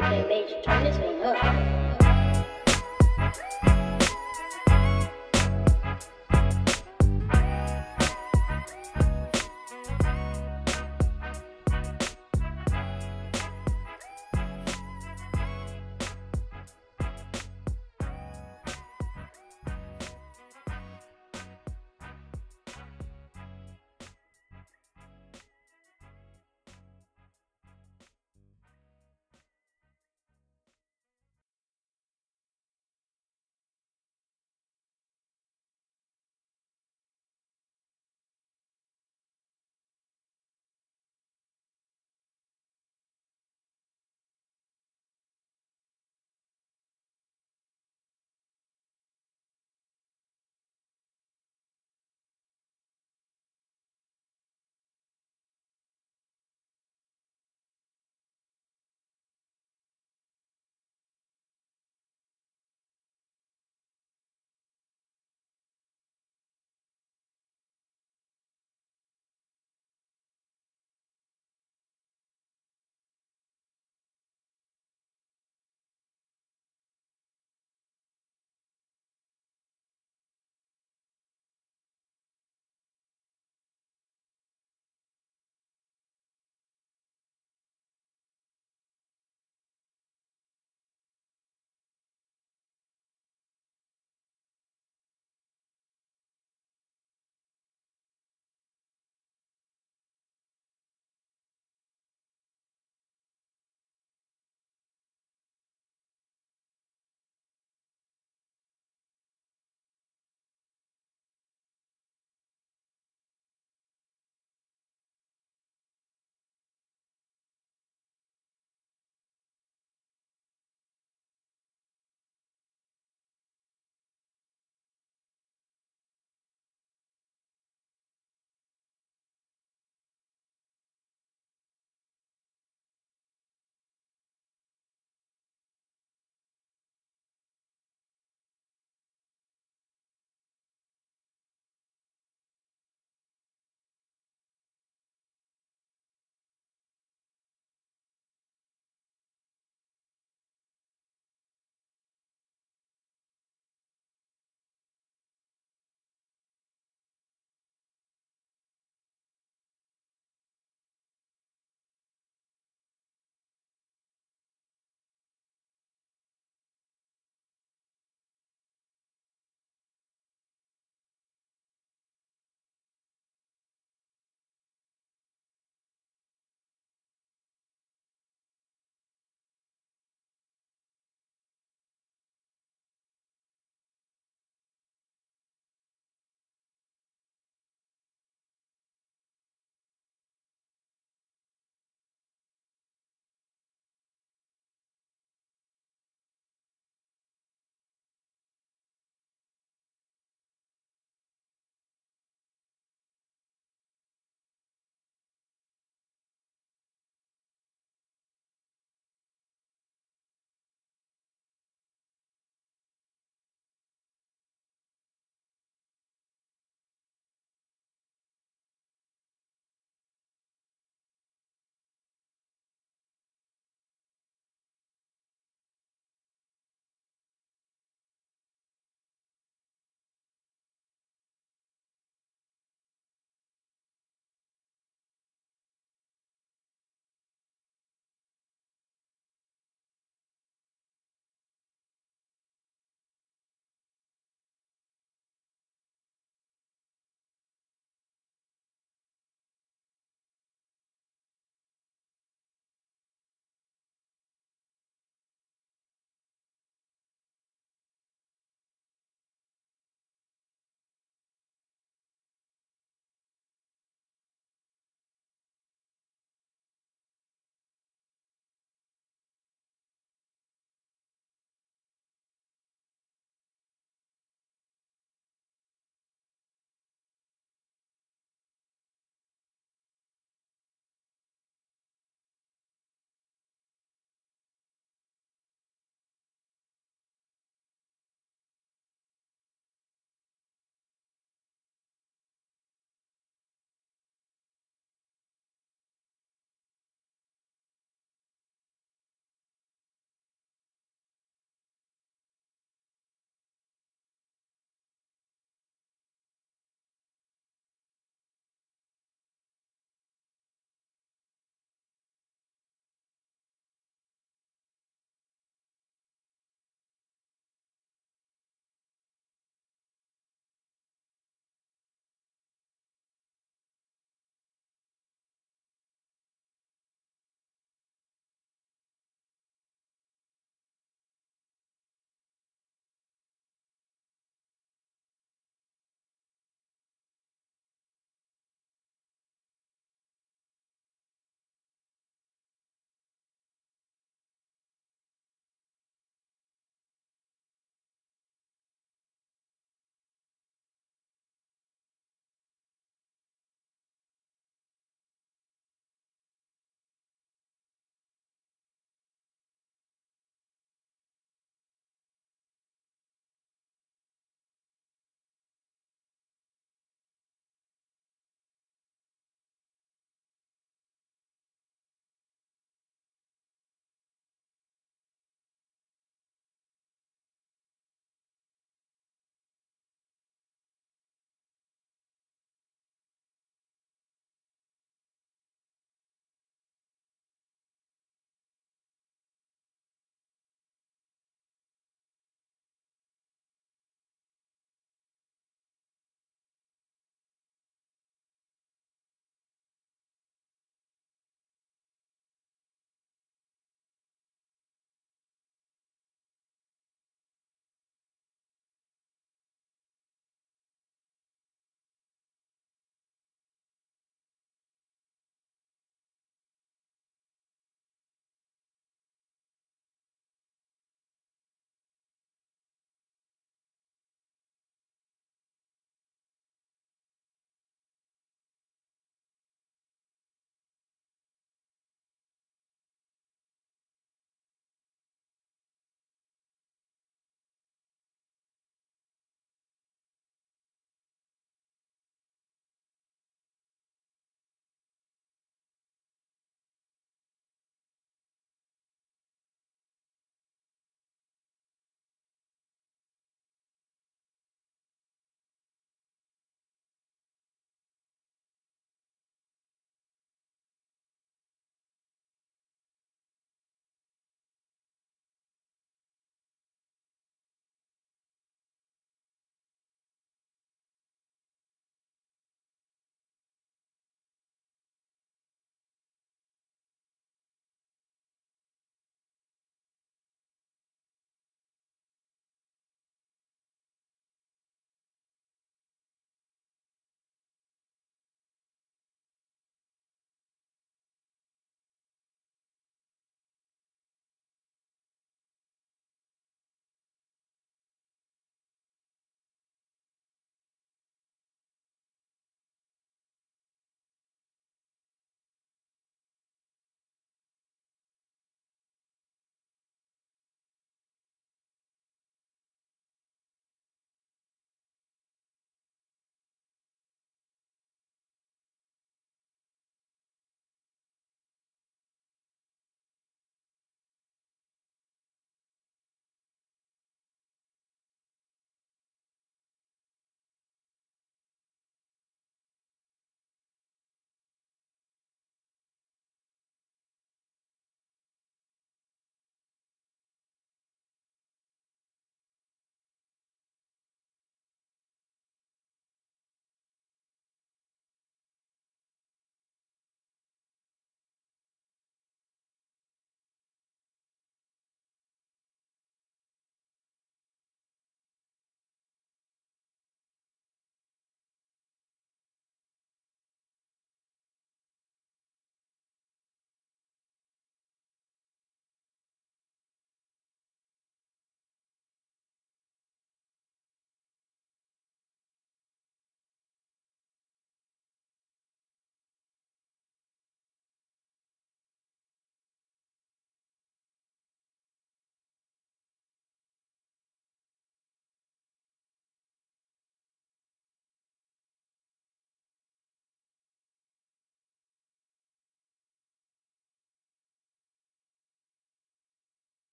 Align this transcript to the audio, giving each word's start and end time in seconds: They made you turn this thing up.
They 0.00 0.24
made 0.28 0.50
you 0.50 0.62
turn 0.62 0.84
this 0.84 0.96
thing 0.96 1.22
up. 1.22 1.57